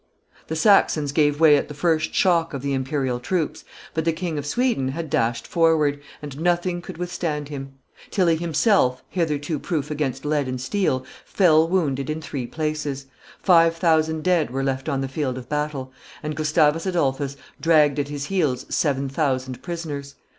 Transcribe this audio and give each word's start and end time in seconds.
The 0.47 0.55
Saxons 0.55 1.11
gave 1.11 1.39
way 1.39 1.55
at 1.57 1.67
the 1.67 1.75
first 1.75 2.11
shock 2.11 2.55
of 2.55 2.63
the 2.63 2.73
imperial 2.73 3.19
troops, 3.19 3.63
but 3.93 4.03
the 4.03 4.11
King 4.11 4.39
of 4.39 4.47
Sweden 4.47 4.87
had 4.87 5.11
dashed 5.11 5.45
forward, 5.45 6.01
and 6.23 6.39
nothing 6.39 6.81
could 6.81 6.97
withstand 6.97 7.49
him; 7.49 7.73
Tilly 8.09 8.35
himself, 8.35 9.03
hitherto 9.09 9.59
proof 9.59 9.91
against 9.91 10.25
lead 10.25 10.47
and 10.47 10.59
steel, 10.59 11.05
fell 11.23 11.67
wounded 11.69 12.09
in 12.09 12.19
three 12.19 12.47
places; 12.47 13.05
five 13.43 13.75
thousand 13.75 14.23
dead 14.23 14.49
were 14.49 14.63
left 14.63 14.89
on 14.89 15.01
the 15.01 15.07
field 15.07 15.37
of 15.37 15.47
battle; 15.47 15.93
and 16.23 16.35
Gustavus 16.35 16.87
Adolphus 16.87 17.37
dragged 17.59 17.99
at 17.99 18.07
his 18.07 18.25
heels 18.25 18.65
seven 18.69 19.07
thousand 19.07 19.61
prisoners. 19.61 20.15